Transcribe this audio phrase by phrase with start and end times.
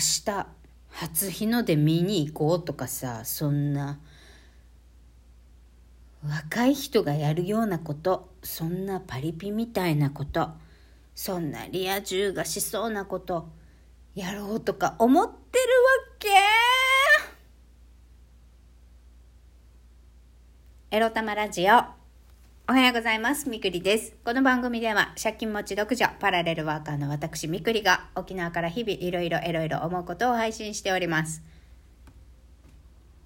[0.00, 0.46] 日
[0.90, 4.00] 初日の出見に行こうとかさそんな
[6.26, 10.50] 若い人がやるようなことそんなパリピみたいなこと
[11.14, 13.48] そんなリア充がしそうなこと
[14.14, 16.28] やろうとか思ってるわけ。
[20.90, 21.99] エロ玉ラジオ。
[22.70, 23.48] おはようございます。
[23.48, 24.14] みくりです。
[24.24, 31.42] この番組では借金持ち独女パラレルワーカーの私みくりが沖縄から日々いろいろいろいろ思うことを配信しております。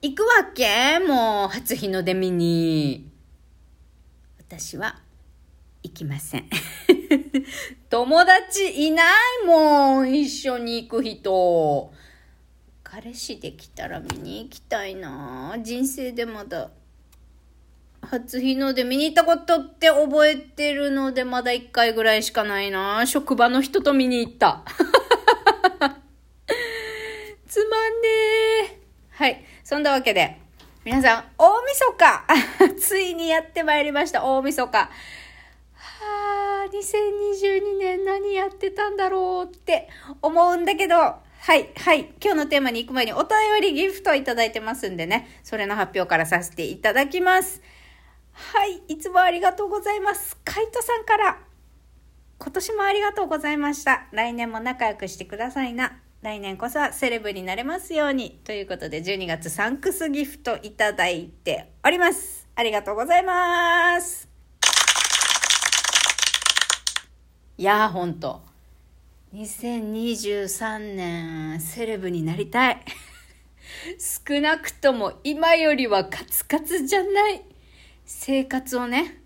[0.00, 0.98] 行くわけ？
[0.98, 3.10] もう初日の出見に。
[4.38, 4.98] 私は
[5.82, 6.48] 行きません。
[7.90, 9.46] 友達いない？
[9.46, 11.92] もん、一緒に行く人。
[12.82, 16.70] 彼氏できたら見に行きたいな人生でまだ
[18.14, 24.62] 初日の出見に行ったことって覚えてるのでまだ1回ぐらいしかないな職場の人と見に行った。
[27.48, 28.08] つまんね
[28.70, 28.78] え。
[29.10, 29.44] はい。
[29.64, 30.38] そんなわけで、
[30.84, 34.78] 皆さん、大晦日 ついにやってまいりました、大晦日。
[34.78, 34.90] は
[35.72, 39.88] あ、2022年何やってたんだろうって
[40.22, 41.20] 思うんだけど、は
[41.56, 42.12] い、はい。
[42.22, 47.60] 今日のテーマに行く前にお便りギフトいただいてますんでね、それの発表からさせていただきます。
[48.34, 50.36] はい、いつもありがとうございます。
[50.44, 51.38] カイトさんから、
[52.38, 54.06] 今年もありがとうございました。
[54.10, 56.00] 来年も仲良くしてくださいな。
[56.20, 58.40] 来年こそはセレブになれますように。
[58.44, 62.48] ということで、12月サンクスギフトいただいております。
[62.56, 64.28] ありがとうございます。
[67.56, 68.42] いやー、ほんと。
[69.32, 72.84] 2023年、セレブになりたい。
[74.26, 77.53] 少なくとも今よりはカツカツじゃない。
[78.06, 79.20] 生活をね、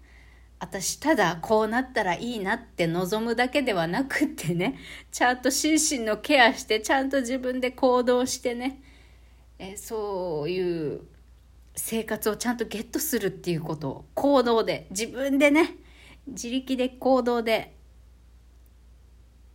[0.61, 4.79] 私ただこうなったらいいなって望むだけではなくってね、
[5.13, 8.81] ちゃんと心身のケアして、ちゃんと自分で行動してね、
[9.59, 11.01] えそういう
[11.75, 15.77] 生活をちゃんとゲットするっていうことを行動で、自分でね、
[16.27, 17.75] 自力で行動で、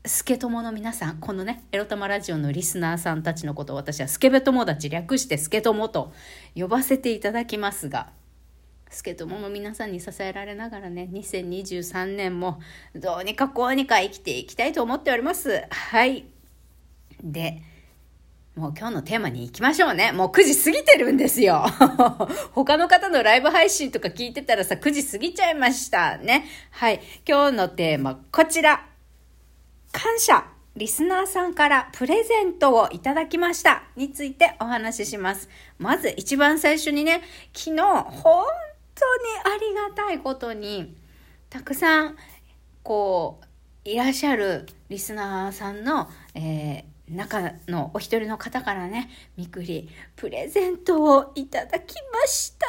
[0.05, 6.11] スケ友の皆さん、このね、エロ玉ラジオのリスナーさんたちのことを私はスケベ友達略してスケ友と
[6.55, 8.11] 呼ばせていただきますが、
[8.93, 12.59] スケ友の皆さんに支えられながらね、2023年も
[12.95, 15.63] どうにかこうにか生きていきたいと思っております。
[15.69, 16.25] はい。
[17.23, 17.61] で、
[18.55, 20.11] もう今日のテーマに行きましょうね。
[20.11, 21.65] もう9時過ぎてるんですよ。
[22.53, 26.45] 他の方のライブ配信とか聞いてたらさ、9時過ぎちゃいましたね。
[26.69, 27.01] はい。
[27.27, 28.85] 今日のテーマ、こちら。
[29.91, 30.45] 感謝。
[30.75, 33.83] リスナーさんからプレゼントをいただきました。
[33.95, 35.49] についてお話しします。
[35.77, 37.21] まず一番最初にね、
[37.53, 38.43] 昨日、本
[38.95, 40.95] 当にありがたいことに、
[41.49, 42.17] たくさん、
[42.83, 52.65] こう、いらっしゃるリスナーさんの、えー、中のお一人の方からね、みくり、プレゼントをいただきました。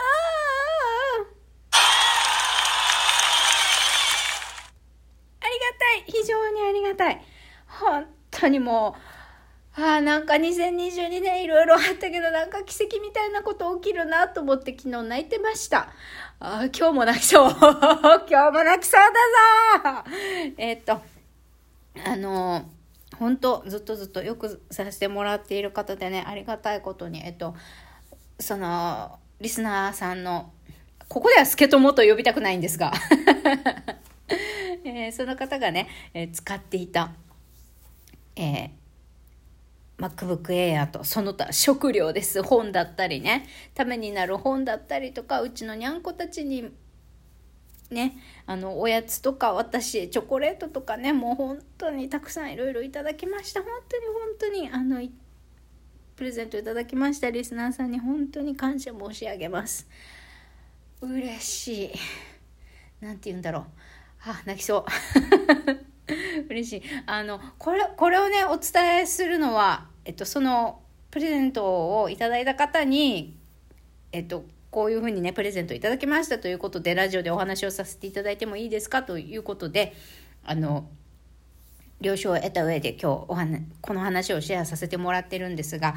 [5.40, 6.04] ありがたい。
[6.06, 7.24] 非常にありがたい。
[7.66, 9.13] 本当にもう、
[9.76, 15.88] ああ、なんか2022年いろいろあったけど、なんか奇跡みたいなこと起きるなと思って昨日泣いてました。
[16.38, 17.50] あ、今日も泣きそう。
[17.50, 19.00] 今日も泣きそう
[19.82, 20.10] だぞ
[20.58, 21.00] え、っと、
[22.04, 22.70] あの、
[23.18, 27.56] 本当ずっとずっとよくさせてもらっている方でね、ありがたいことに、えっと、
[28.38, 30.52] その、リスナーさんの、
[31.08, 32.92] ここではスケトモと呼びたくないんですが、
[34.84, 37.10] えー、その方がね、えー、使っていた、
[38.36, 38.70] えー、
[39.98, 43.46] MacBook Air とその他食料です本だったりね。
[43.74, 46.72] ためになる本だったりとかうちのにゃんこたちに
[47.90, 48.16] ね
[48.46, 53.62] あのおやつとか私チョコレートとかねもう本当にたくさんいろいろいただきました。
[53.62, 55.08] 本当に本当にあの
[56.16, 57.30] プレゼントいただきました。
[57.30, 59.88] リスナーさんに本当に感謝申し上げます。
[61.00, 61.90] 嬉しい。
[63.00, 63.64] なんて言うんだろう。
[64.26, 65.93] あ泣きそう。
[66.50, 66.82] 嬉しい。
[67.06, 73.36] あのこれこれをねお伝えするのは、えっと、そのプレゼントをいただいた方に、
[74.12, 79.02] えっと、こういうふうにねプレゼントいただきましたということでラジオでお話をさせていただいてもいいですか？
[79.02, 79.94] ということで
[80.44, 80.88] あの
[82.00, 85.94] 了承を得た上で今日お話この話をシェアさせてもらってるんですが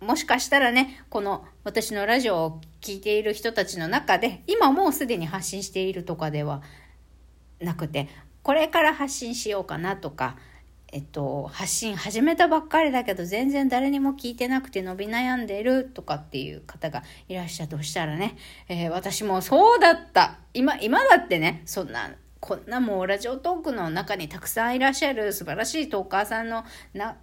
[0.00, 6.62] もしかしたらねこの私のラジオを聴いている人たちの中で今もうすでに発信しているとかでは
[7.60, 8.08] なくて
[8.44, 10.36] これから発信しようかなとか、
[10.92, 18.36] えっと、発信始めたばっかりだけど全然誰にも聞いてなくて伸び悩んでるとかっていう方がいらっしゃるとしたらね、
[18.68, 20.38] えー、私もそうだった。
[20.52, 22.10] 今今だってねそんな
[22.44, 26.64] こんなもうラジオトークの中にたくさんいらっしゃる素晴らしいトーカーさんの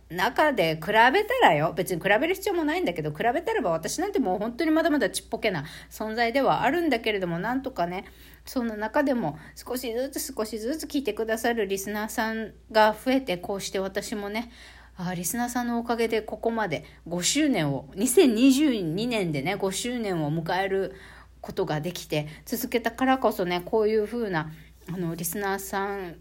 [0.09, 1.03] 中で比べた
[1.43, 1.73] らよ。
[1.75, 8.05] 別に比べる必要もないんだけど比べたらば私なんてもう本当にまだまだちっぽけな存在ではあるんだけれどもなんとかね
[8.47, 14.51] その中でも少しずつ少しずつ聞いてくださるリスナーさんが増えてこうして私もね
[14.97, 20.95] あリスナーさんのおかげでここまで5周年を2022年でね5周年を迎える
[21.41, 24.51] ことができて続けたからこそねこういう風な
[24.93, 26.15] あのリスナーさん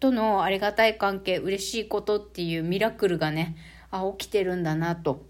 [0.00, 3.56] とのありがたい関係嬉しいことっていうミラクルがね
[3.90, 5.26] あ起きてるんだなと。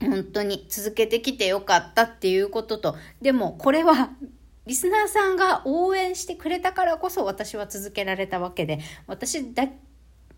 [0.00, 2.96] 本当に続けてきてよかったっていうことと。
[3.20, 4.10] でもこれは
[4.66, 8.78] リスナーさんが応援してくれたからこそ私は続けられたわけで。
[9.06, 9.66] 私だ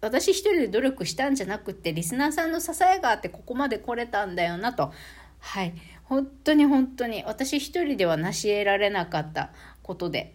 [0.00, 4.92] 私一人で努力したんじゃなくてリスナーさんの支えがあってここまで来れたんだよなと。
[5.38, 5.74] はい。
[6.04, 10.34] 本当に本当に私一人では成し得られなかったことで。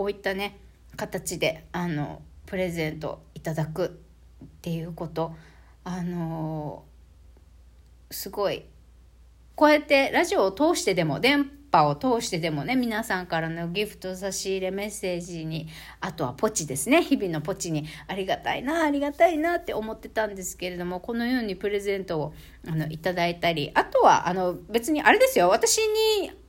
[0.00, 0.58] こういったね
[0.96, 4.00] 形であのプレゼントいただく
[4.42, 5.34] っていうこと。
[5.84, 6.84] あの
[8.10, 8.64] すごい。
[9.56, 15.68] こうやってラジオを通してでも電波を通してでもね皆さんからのギフト差し入れメッセージに
[16.00, 17.02] あとはポチですね。
[17.02, 22.34] 日々のポチにありがたいなありがたいなって思ってたんですけれどもこのようにプレゼントを
[22.66, 25.50] あのいただいたりあとはあの別にあれですよ。
[25.50, 25.76] 私
[26.22, 26.39] に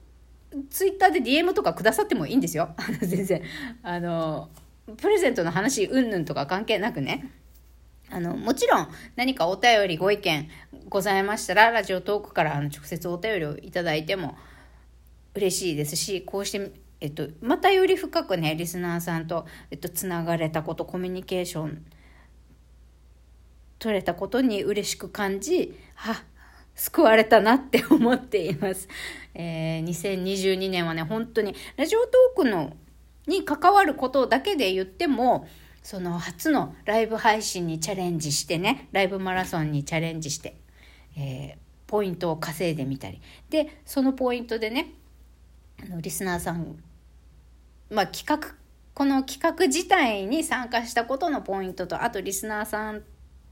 [0.69, 2.75] ツイッターで DM とかくださってもいいんですよ。
[3.01, 3.41] 全然。
[3.83, 4.49] あの、
[4.97, 7.31] プレゼントの話、うんぬんとか関係なくね。
[8.09, 10.49] あの、もちろん何かお便り、ご意見
[10.89, 14.37] ございましたら、ラジオトークからあの直接お便りをいただいても
[15.33, 21.85] 嬉しいですし、こうして、えっと、またより深くね、リスナーさんと、えっと、つながれたこと、コミュニケーション
[23.79, 26.23] 取れたことに嬉しく感じ、あ、
[26.75, 28.87] 救われたなって思っています。
[29.33, 32.75] えー、2022年はね、本当に、ラジオトークの、
[33.27, 35.47] に関わることだけで言っても、
[35.83, 40.55] その初のライブ配信にチャレンジしてね、ライブマラソンにチャレンジして、
[41.17, 41.57] えー、
[41.87, 43.21] ポイントを稼いでみたり。
[43.49, 44.93] で、そのポイントでね、
[45.83, 46.81] あの、リスナーさん、
[47.89, 48.55] まあ企画、
[48.93, 53.03] この企画自体に参加したことのポイントと、あとリスナーさん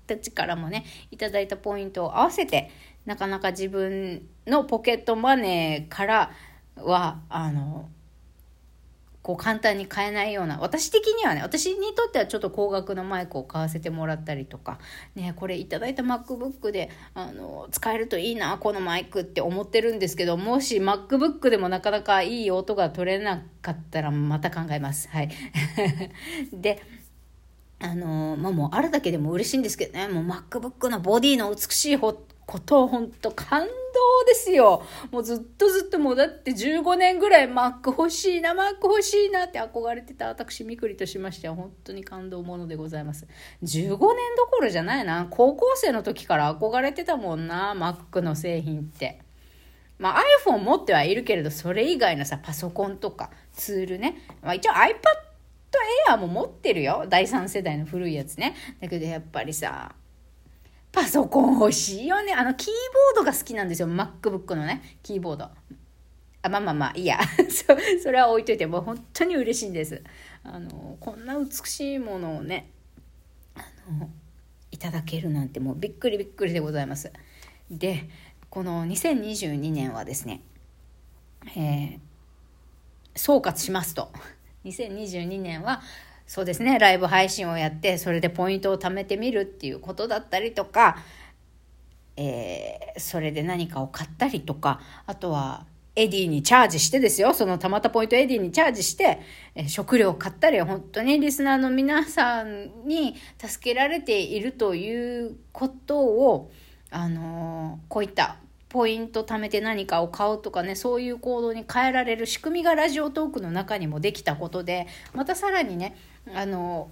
[0.06, 2.70] たちからもね、いただいたポイントを合わせて、
[3.10, 6.32] なかなか自分のポケットマネーから
[6.76, 7.90] は、あの、
[9.24, 14.80] こう簡単に買えないような私的にはね私にとってはちょっと高額のマイクを買わせてもらったりとか
[15.14, 25.10] ねこれいただいた MacBook であの使えるといいなこのマイクって思ってるんですけどもし MacBook でもなかなかいい音が取れなかったらまた考えます。
[25.10, 25.30] はい。
[26.54, 26.82] で
[27.82, 30.08] あのまあもうあるだけでも嬉しいんですけどね。
[30.08, 31.96] もう MacBook のボディの美しい
[32.50, 33.70] ことを本当感動
[34.26, 34.82] ですよ。
[35.12, 43.28] もうずっとずっともうだって15年ぐらいマック欲しいな、マック欲しいなって憧れてた私みくりとしましては本当に感動ものでございます。
[43.62, 43.98] 15年
[44.36, 45.28] どころじゃないな。
[45.30, 49.22] 高校生の時から憧れてたもんな、マックの製品って。
[50.00, 54.18] まあ iPhone 持ってはいるけれど、それ以外のさ、パソコンとかツールね。
[54.42, 54.96] まあ一応 iPad
[56.10, 57.06] Air も持ってるよ。
[57.08, 58.56] 第3世代の古いやつね。
[58.82, 59.94] だけどやっぱりさ、
[60.92, 62.34] パソコン欲しいよね。
[62.34, 62.74] あの、キー
[63.16, 63.88] ボードが好きなんですよ。
[63.88, 65.50] MacBook のね、キーボード。
[66.42, 67.20] あまあまあまあ、いいや。
[67.50, 70.04] そそれは置いといて、もう本当に嬉しいんです。
[70.44, 72.70] あの、こんな美しいものをね、
[73.56, 74.10] あの、
[74.72, 77.12] いただけるなんてもうびっくりびっくりでございます。
[77.70, 78.10] で、
[78.50, 80.42] この2022年はですね、
[81.56, 82.00] えー、
[83.16, 84.12] 総括しますと、
[84.66, 85.82] 2022年は
[86.30, 90.98] そうですね、ライブ配信をやって、それでポイントを貯めてみるっていうことだったりとか、
[92.18, 97.34] えー、それで何かを買ったりとか、あとは、エディにチャージしてですよ。
[97.34, 99.22] そのたまたポイントエディにチャージして、
[99.56, 106.52] え、食料を買ったり、本当にリスナーの皆さんに助けられているということを、
[106.92, 108.36] あのー、こういった
[108.70, 115.98] ポイント貯めて何かを買うとかねそういう行動に変えられる仕組みがラジオトークの中にもできたことでまたさらにね
[116.34, 116.90] あの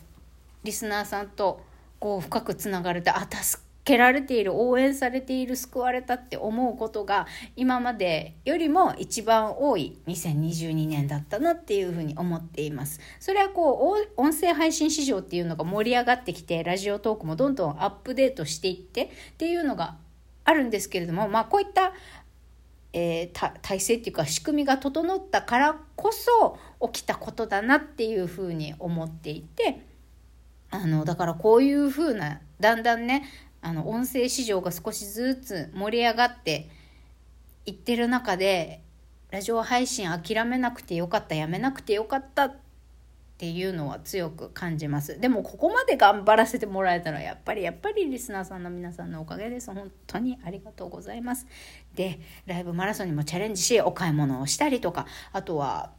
[0.63, 1.62] リスナーさんと
[2.00, 13.00] こう深くつながれてあ助けられている応援されている救われたって思うことが今までよりも一番多い2022年だったなっていうふうに思っています。
[13.19, 19.96] それはこう音声配信市場っていうのが盛り上がってきてラジオトークもどんどんアップデートしていってっていうのが
[20.47, 21.91] あるんですけれども、まあ、こういった、
[22.93, 26.57] えー、体制っていうか仕組みが整ったからこそ
[26.89, 29.81] 起きたことだなっていうふうに思っていて
[30.71, 33.25] あのだからこういうふうなだんだんね
[33.61, 36.69] あの音声市場が少しずつ盛り上がって
[37.65, 38.81] いってる中で
[39.31, 42.66] ラジオ配信諦めなくてよかったやめなくてよかったって
[43.38, 45.20] っていうのは強く感じます。
[45.20, 49.72] でもここまで頑張らせてもらえたのはやっぱりやっぱりリスナーさんの皆さんのおかげです。
[49.72, 51.46] 本当にありがとうございます。
[51.94, 55.91] でライブマラソンにもチャレンジしお買い物をしたりとかあとは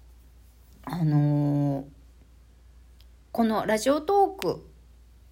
[0.83, 1.85] あのー、
[3.31, 4.67] このラジオトーク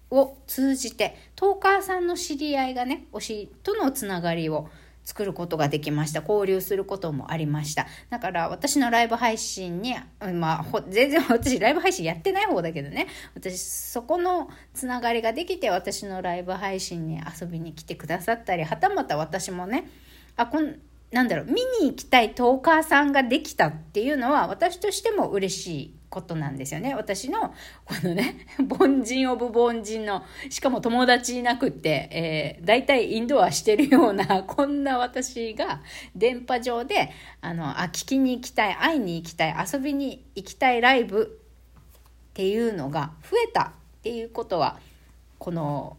[0.09, 4.69] を通じてトーカーさんの知り合いがね推しとのつながりを
[5.07, 6.19] 作ることができました。
[6.19, 7.87] 交流することもありました。
[8.09, 9.95] だから私のライブ配信に
[10.33, 13.07] まあ全然私ライブ配信やってない方だけどね。
[13.33, 19.89] 私そこのつながりができて私のライブ配信に遊びに来てくださったりはたまた私もね
[20.35, 20.75] あこん
[21.13, 26.95] なんだろう見に行きたいトーカーさんができたっていうのは私としても嬉しいことなんですよね。
[26.95, 27.53] 私の、
[27.85, 32.09] このね、 凡人オブ凡人の、しかも友達いなくって、
[32.59, 35.81] えー、大体インドアしてるような、 こんな私が、
[36.15, 37.11] 電波上で、
[37.41, 41.39] あの、あ、聞きに行きたい、会いに行きたい、遊びに行きたいライブ
[42.29, 44.79] っていうのが増えたっていうことは、
[45.39, 45.97] この、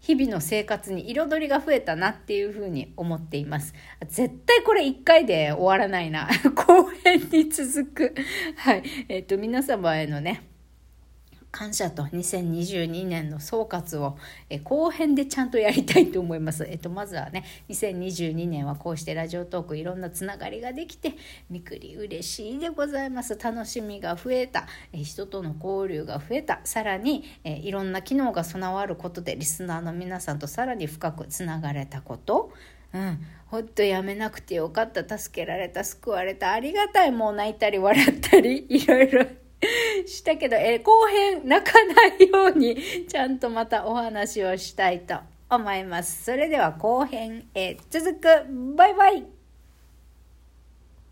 [0.00, 3.74] 日々の生活に彩りが増えたなっていうふうに思っています。
[4.08, 6.28] 絶対これ一回で終わらないな。
[6.54, 8.14] 後編に続く。
[8.56, 8.82] はい。
[9.08, 10.42] えっ、ー、と、皆様へのね、
[11.50, 14.18] 感謝と2022年の総括を、
[14.50, 16.64] え後編でちゃんとやりたいと思います。
[16.68, 21.14] えっと、まずはね、2022年はこうしてラジオトークいろんなつながりができて、
[21.48, 23.38] みくり嬉しいでございます。
[23.38, 32.52] 楽しみが増えた、え人との交流が増えた、さらに、えいろんな機能が備わることで、リスナーの皆さんとさらに深くつながれたこと、
[32.92, 39.47] うん、ほっとやめなくてよかった、助けられた、救われた、ありがたい、もう泣いたり笑ったり、いろいろ。
[40.06, 42.76] したけど、えー、後編泣かないように
[43.08, 45.16] ちゃんとまたお話をしたいと
[45.50, 46.24] 思います。
[46.24, 48.28] それでは後編へ続く。
[48.76, 49.37] バイバイ